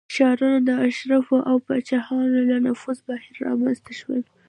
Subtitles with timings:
[0.13, 4.21] ښارونه د اشرافو او پاچاهانو له نفوذ بهر رامنځته شول